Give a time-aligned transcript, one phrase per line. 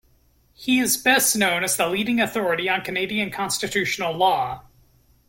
[0.55, 4.63] He is best known as the leading authority on Canadian constitutional law.